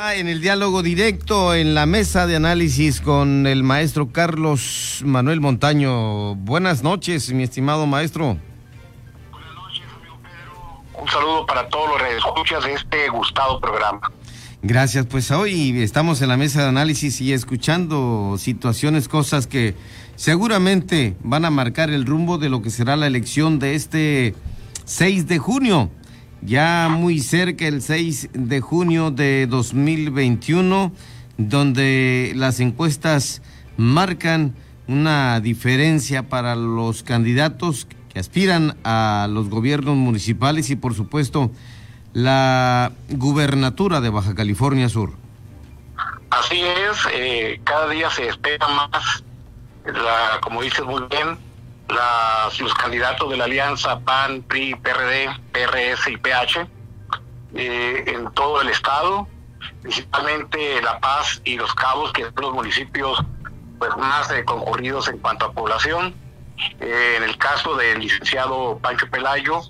[0.00, 6.36] En el diálogo directo, en la mesa de análisis con el maestro Carlos Manuel Montaño.
[6.36, 8.38] Buenas noches, mi estimado maestro.
[9.32, 11.02] Buenas noches, amigo Pedro.
[11.02, 14.12] Un saludo para todos los escuchas de este gustado programa.
[14.62, 19.74] Gracias, pues hoy estamos en la mesa de análisis y escuchando situaciones, cosas que
[20.14, 24.34] seguramente van a marcar el rumbo de lo que será la elección de este
[24.84, 25.90] 6 de junio
[26.42, 30.92] ya muy cerca el 6 de junio de 2021,
[31.36, 33.42] donde las encuestas
[33.76, 34.54] marcan
[34.86, 41.50] una diferencia para los candidatos que aspiran a los gobiernos municipales y por supuesto
[42.12, 45.12] la gubernatura de Baja California Sur.
[46.30, 49.24] Así es, eh, cada día se espera más,
[49.84, 51.38] la, como dices muy bien,
[51.88, 56.66] los candidatos de la alianza PAN, PRI, PRD, PRS y PH
[57.54, 59.26] eh, en todo el estado,
[59.82, 63.24] principalmente La Paz y Los Cabos, que son los municipios
[63.78, 66.14] pues, más eh, concurridos en cuanto a población.
[66.80, 69.60] Eh, en el caso del licenciado Pancho Pelayo,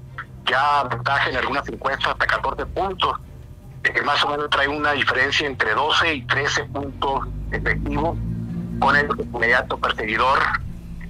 [0.46, 3.18] ya ventaja en algunas encuestas hasta 14 puntos,
[3.82, 8.16] que más o menos trae una diferencia entre 12 y 13 puntos efectivos
[8.80, 10.38] con el inmediato perseguidor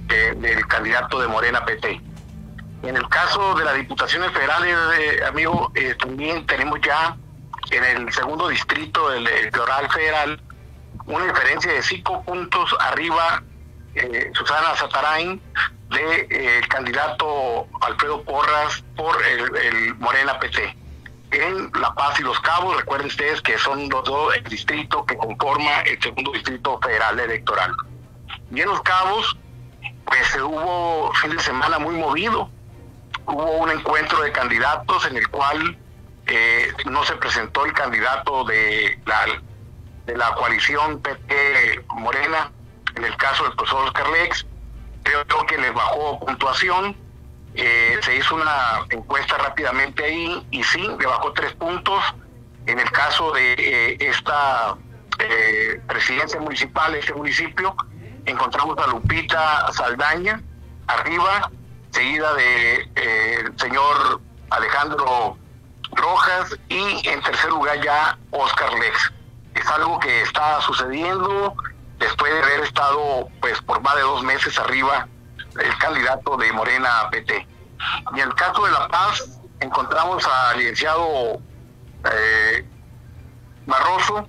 [0.09, 2.01] del candidato de Morena PT.
[2.83, 7.17] En el caso de las diputaciones federales, eh, amigo, eh, también tenemos ya
[7.71, 10.41] en el segundo distrito del electoral federal
[11.05, 13.43] una diferencia de cinco puntos arriba
[13.95, 15.41] eh, Susana Satarain
[15.89, 20.75] de, candidato Alfredo Porras por el, Morena PT.
[21.31, 25.81] En La Paz y Los Cabos, recuerden ustedes que son los dos distritos que conforma
[25.81, 27.75] el segundo distrito federal electoral.
[28.51, 29.37] Y en Los Cabos,
[30.09, 32.49] pues hubo fin de semana muy movido.
[33.27, 35.77] Hubo un encuentro de candidatos en el cual
[36.25, 39.27] eh, no se presentó el candidato de la,
[40.07, 42.51] de la coalición PT Morena,
[42.95, 44.47] en el caso del profesor Oscar Lex.
[45.03, 46.95] Creo que les bajó puntuación.
[47.53, 52.03] Eh, se hizo una encuesta rápidamente ahí y sí, le bajó tres puntos.
[52.65, 54.75] En el caso de eh, esta
[55.87, 57.75] presidencia municipal, este municipio,
[58.31, 60.41] encontramos a Lupita Saldaña
[60.87, 61.51] arriba,
[61.91, 65.37] seguida de eh, el señor Alejandro
[65.91, 69.11] Rojas y en tercer lugar ya Oscar Lex.
[69.55, 71.55] Es algo que está sucediendo
[71.97, 75.07] después de haber estado pues por más de dos meses arriba
[75.59, 77.47] el candidato de Morena PT.
[78.15, 81.41] Y en el caso de La Paz encontramos al licenciado
[82.11, 82.65] eh,
[83.65, 84.27] Barroso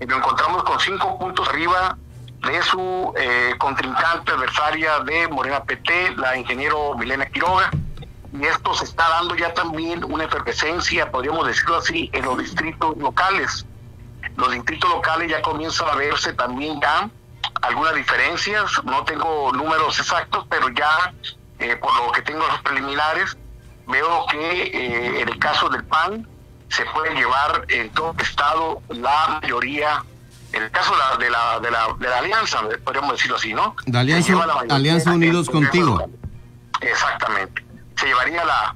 [0.00, 1.96] y lo encontramos con cinco puntos arriba
[2.42, 7.70] de su eh, contrincante adversaria de Morena PT, la ingeniero Milena Quiroga.
[8.32, 12.96] Y esto se está dando ya también una efervescencia, podríamos decirlo así, en los distritos
[12.96, 13.66] locales.
[14.36, 17.10] Los distritos locales ya comienzan a verse también ya
[17.60, 21.12] algunas diferencias, no tengo números exactos, pero ya
[21.58, 23.36] eh, por lo que tengo los preliminares,
[23.86, 26.26] veo que eh, en el caso del PAN
[26.68, 30.02] se puede llevar en todo estado la mayoría
[30.52, 33.74] en el caso de la, de la, de la, alianza, podríamos decirlo así, ¿no?
[33.86, 34.34] De Alianza,
[34.68, 36.10] alianza Unidos Contigo.
[36.80, 37.64] Exactamente.
[37.96, 38.74] Se llevaría la,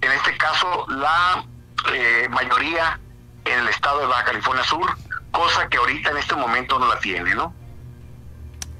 [0.00, 1.44] en este caso, la
[1.92, 2.98] eh, mayoría
[3.44, 4.86] en el estado de Baja California Sur,
[5.30, 7.54] cosa que ahorita en este momento no la tiene, ¿no?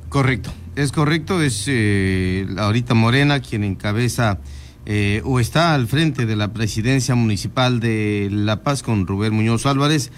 [0.08, 4.38] Correcto, es correcto, es eh, ahorita Morena quien encabeza
[4.84, 9.64] eh, o está al frente de la presidencia municipal de La Paz con Rubén Muñoz
[9.64, 10.10] Álvarez.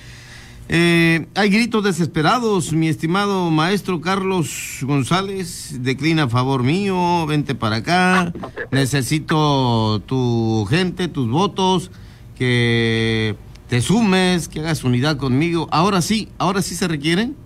[0.68, 7.76] Eh, hay gritos desesperados, mi estimado maestro Carlos González, declina a favor mío, vente para
[7.76, 8.32] acá,
[8.70, 11.90] necesito tu gente, tus votos,
[12.34, 13.36] que
[13.68, 15.68] te sumes, que hagas unidad conmigo.
[15.70, 17.36] Ahora sí, ahora sí se requieren.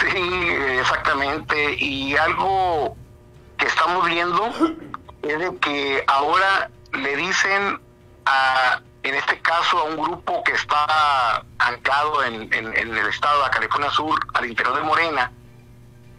[0.00, 0.18] Sí,
[0.80, 1.76] exactamente.
[1.78, 2.96] Y algo
[3.56, 4.50] que estamos viendo
[5.22, 7.78] es que ahora le dicen
[8.24, 13.90] a en este caso a un grupo que está anclado en, el estado de California
[13.90, 15.32] Sur, al interior de Morena,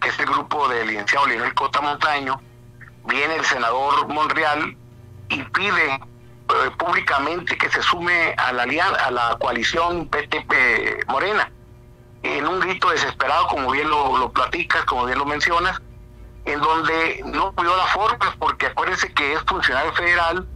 [0.02, 2.42] que es el grupo del licenciado Leonel Cota Montaño,
[3.06, 4.78] viene el senador Monreal
[5.30, 11.52] y pide eh, públicamente que se sume a la, a la coalición PTP Morena,
[12.24, 15.82] en un grito desesperado, como bien lo, platicas, como bien lo mencionas,
[16.46, 20.48] en donde no cuidó la forma, porque acuérdense que es funcionario federal,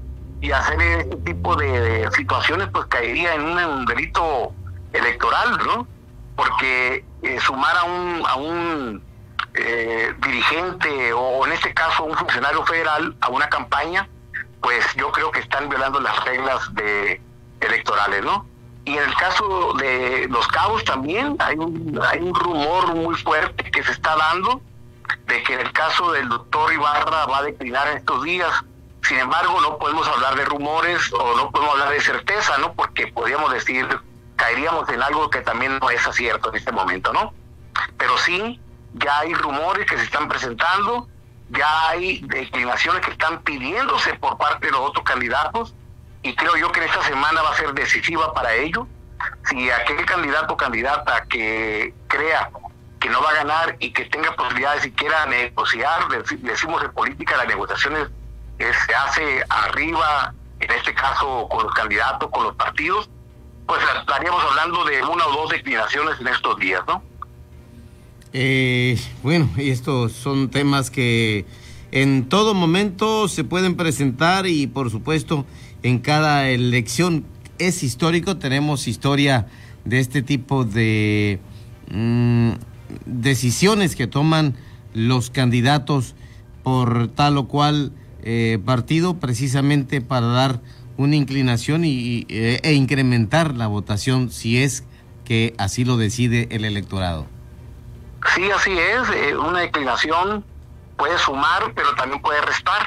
[0.42, 4.54] y hacer este tipo de, situaciones pues caería en un, delito
[4.92, 5.88] electoral, ¿no?
[6.36, 9.04] Porque eh, sumar a un, a un
[9.54, 14.10] eh, dirigente o en este caso un funcionario federal a una campaña,
[14.62, 17.22] pues yo creo que están violando las reglas de
[17.60, 18.46] electorales, ¿no?
[18.86, 23.70] Y en el caso de Los Cabos también hay un, hay un rumor muy fuerte
[23.70, 24.62] que se está dando
[25.28, 28.52] de que en el caso del doctor Ibarra va a declinar en estos días.
[29.03, 32.74] Sin embargo, no podemos hablar de rumores o no podemos hablar de certeza, ¿no?
[32.74, 33.88] Porque podríamos decir,
[34.36, 37.33] caeríamos en algo que también no es cierto en este momento, ¿no?
[37.98, 38.59] Pero sí,
[38.94, 41.07] ya hay rumores que se están presentando,
[41.50, 45.74] ya hay declinaciones que están pidiéndose por parte de los otros candidatos
[46.24, 48.88] y creo yo que esta semana va a ser decisiva para ello.
[49.45, 52.50] Si aquel candidato o candidata que crea
[53.00, 56.07] que no va a ganar y que tenga posibilidades siquiera negociar,
[56.39, 58.09] decimos en política las negociaciones
[58.86, 63.10] se hace arriba, en este caso con los candidatos, con los partidos,
[63.66, 67.02] pues estaríamos hablando de una o dos declinaciones en estos días, ¿no?
[68.34, 71.46] Eh, bueno, estos son temas que
[71.92, 75.46] en todo momento se pueden presentar y por supuesto
[75.84, 77.25] en cada elección
[77.60, 79.48] es histórico, tenemos historia
[79.84, 81.40] de este tipo de
[81.92, 82.52] mm,
[83.06, 84.56] decisiones que toman
[84.94, 86.16] los candidatos
[86.64, 87.92] por tal o cual
[88.23, 90.59] eh, partido precisamente para dar
[90.97, 94.83] una inclinación y, eh, e incrementar la votación si es
[95.25, 97.27] que así lo decide el electorado.
[98.35, 99.09] Sí, así es.
[99.09, 100.45] Eh, una inclinación
[100.97, 102.85] puede sumar, pero también puede restar.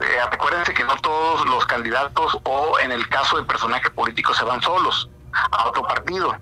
[0.00, 4.44] Eh, acuérdense que no todos los candidatos o en el caso de personajes políticos se
[4.44, 6.36] van solos a otro partido.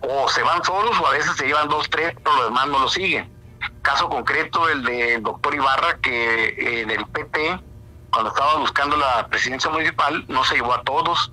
[0.00, 2.78] O se van solos o a veces se llevan dos, tres, pero los demás no
[2.80, 3.30] lo siguen.
[3.82, 7.60] Caso concreto el del doctor Ibarra, que en el PP,
[8.10, 11.32] cuando estaba buscando la presidencia municipal, no se llevó a todos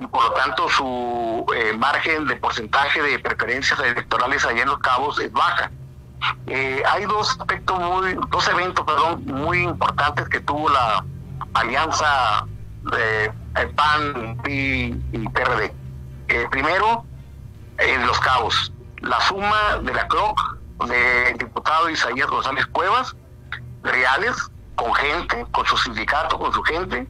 [0.00, 4.78] y por lo tanto su eh, margen de porcentaje de preferencias electorales allá en Los
[4.78, 5.70] Cabos es baja.
[6.46, 11.04] Eh, hay dos aspectos muy, dos eventos, perdón, muy importantes que tuvo la
[11.54, 12.46] alianza
[12.92, 13.30] de
[13.76, 15.74] PAN y, y PRD.
[16.28, 17.04] Eh, primero,
[17.78, 23.14] en Los Cabos, la suma de la CROC del diputado Isaías González Cuevas,
[23.82, 24.36] reales,
[24.74, 27.06] con gente, con su sindicato, con su gente,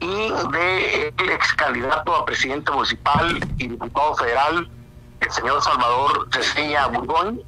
[0.00, 4.68] y de el ex candidato a presidente municipal y diputado federal,
[5.20, 7.42] el señor Salvador Ceseña Burgón,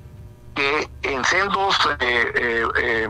[0.54, 3.08] que en sendos eh, eh, eh,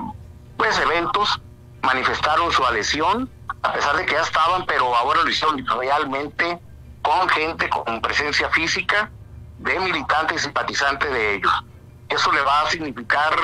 [0.56, 1.40] pues eventos
[1.82, 3.31] manifestaron su adhesión,
[3.62, 6.58] a pesar de que ya estaban, pero ahora lo hicieron realmente
[7.02, 9.10] con gente con presencia física
[9.58, 11.52] de militantes y simpatizantes de ellos.
[12.08, 13.37] Eso le va a significar,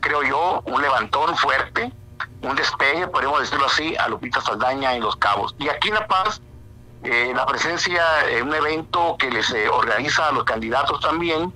[0.00, 1.92] creo yo, un levantón fuerte
[2.42, 5.54] un despegue, podemos decirlo así, a Lupita Saldaña en Los Cabos.
[5.58, 6.40] Y aquí en La Paz,
[7.04, 11.52] eh, la presencia en un evento que les eh, organiza a los candidatos también,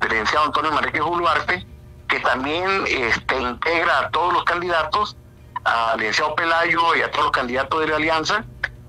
[0.00, 1.66] del licenciado Antonio Manrique Juluarte,
[2.08, 5.16] que también este, integra a todos los candidatos,
[5.64, 8.44] al licenciado Pelayo y a todos los candidatos de la alianza,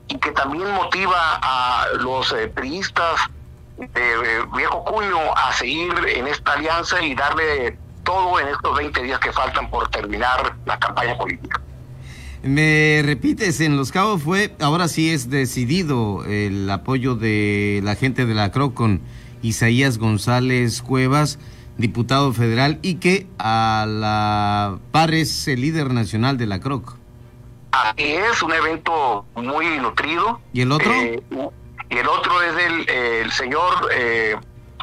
[0.07, 3.21] y que también motiva a los eh, priistas
[3.80, 9.20] de viejo cuño a seguir en esta alianza y darle todo en estos 20 días
[9.20, 11.62] que faltan por terminar la campaña política.
[12.44, 18.26] Me repites, en Los Cabos fue, ahora sí es decidido el apoyo de la gente
[18.26, 19.02] de la CRO con
[19.42, 21.38] Isaías González Cuevas,
[21.78, 26.96] diputado federal, y que a la par es el líder nacional de la CROC.
[27.72, 30.42] Así es, un evento muy nutrido.
[30.54, 30.94] ¿Y el otro?
[30.94, 31.22] Eh,
[31.89, 34.36] y el otro es el, el señor eh,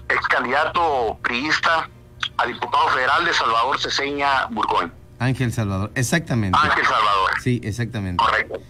[0.08, 1.88] ex candidato priista
[2.37, 4.92] a diputado federal de Salvador Ceseña Burgoyne.
[5.19, 6.59] Ángel Salvador, exactamente.
[6.61, 7.31] Ángel Salvador.
[7.42, 8.23] Sí, exactamente.
[8.23, 8.61] Correcto.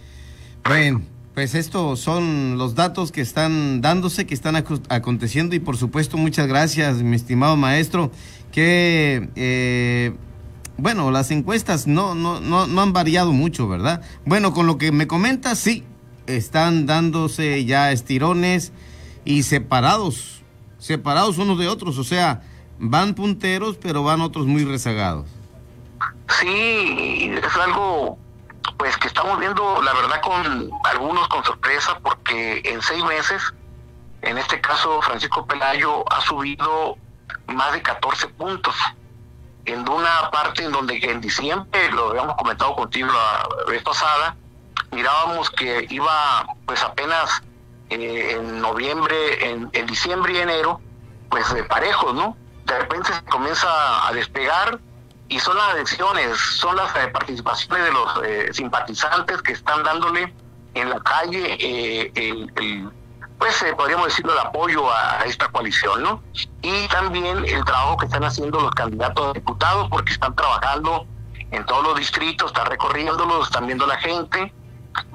[0.65, 1.03] Bueno,
[1.35, 6.47] pues estos son los datos que están dándose, que están aconteciendo y por supuesto muchas
[6.47, 8.11] gracias, mi estimado maestro,
[8.53, 10.15] que eh,
[10.79, 14.03] bueno, las encuestas no, no, no, no han variado mucho, ¿verdad?
[14.25, 15.85] Bueno, con lo que me comentas, sí,
[16.27, 18.73] están dándose ya estirones
[19.25, 20.43] y separados,
[20.79, 22.43] separados unos de otros, o sea,
[22.79, 25.27] van punteros, pero van otros muy rezagados.
[26.41, 28.19] Sí, es algo
[28.77, 33.55] pues que estamos viendo, la verdad, con algunos con sorpresa, porque en seis meses,
[34.23, 36.97] en este caso Francisco Pelayo ha subido
[37.47, 38.75] más de 14 puntos.
[39.65, 44.37] En una parte en donde en diciembre, lo habíamos comentado contigo la vez pasada,
[44.93, 47.43] mirábamos que iba pues apenas
[47.91, 50.81] eh, en noviembre, en, diciembre y enero,
[51.31, 52.37] pues de parejos, ¿no?
[52.67, 54.79] de repente se comienza a despegar
[55.29, 60.33] y son las elecciones, son las eh, participaciones de los eh, simpatizantes que están dándole
[60.75, 62.91] en la calle eh, el,
[63.39, 66.23] pues podríamos decirlo el apoyo a, esta coalición, ¿no?
[66.63, 71.07] Y también el trabajo que están haciendo los candidatos a diputados porque están trabajando
[71.51, 74.53] en todos los distritos, están recorriéndolos, están viendo la gente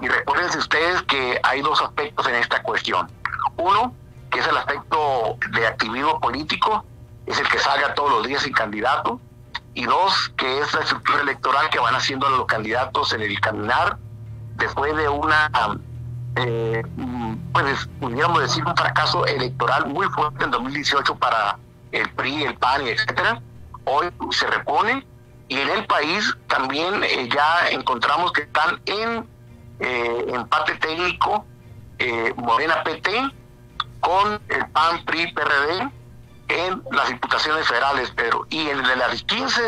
[0.01, 3.09] y recuérdense ustedes que hay dos aspectos en esta cuestión.
[3.57, 3.93] Uno,
[4.29, 6.85] que es el aspecto de activismo político,
[7.25, 9.19] es el que salga todos los días sin candidato,
[9.73, 13.97] y dos, que es la estructura electoral que van haciendo los candidatos en el caminar
[14.55, 15.49] después de una,
[16.35, 16.83] eh,
[17.53, 21.57] pues pudiéramos decir, un fracaso electoral muy fuerte en 2018 para
[21.91, 23.41] el PRI, el PAN, etcétera.
[23.85, 25.05] Hoy se repone
[25.47, 29.27] y en el país también eh, ya encontramos que están en
[29.81, 31.45] eh, empate técnico
[31.97, 33.11] eh, Morena PT
[33.99, 35.91] con el PAN, PRI, PRD
[36.47, 39.61] en las diputaciones federales, pero y en de las 15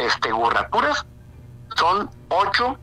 [0.00, 1.04] este, gubernaturas
[1.76, 2.78] son ocho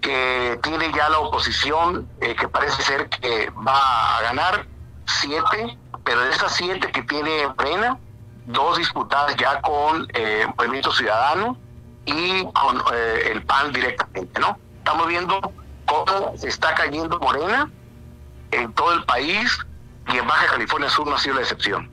[0.00, 4.66] que tiene ya la oposición, eh, que parece ser que va a ganar
[5.06, 7.98] siete, pero de esas siete que tiene Morena,
[8.46, 11.56] dos disputadas ya con eh, Movimiento Ciudadano
[12.04, 12.82] y con
[13.24, 14.58] el PAN directamente, ¿no?
[14.78, 15.40] Estamos viendo
[15.86, 17.70] cómo se está cayendo Morena
[18.50, 19.58] en todo el país
[20.12, 21.90] y en Baja California Sur no ha sido la excepción.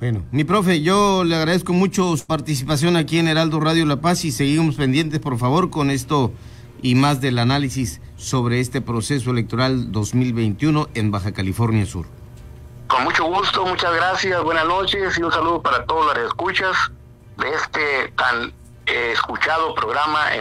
[0.00, 4.24] Bueno, mi profe, yo le agradezco mucho su participación aquí en Heraldo Radio La Paz
[4.24, 6.32] y seguimos pendientes, por favor, con esto
[6.82, 12.06] y más del análisis sobre este proceso electoral 2021 en Baja California Sur.
[12.88, 16.76] Con mucho gusto, muchas gracias, buenas noches y un saludo para todos los escuchas
[17.38, 18.52] de este tan
[18.86, 20.40] eh, escuchado programa en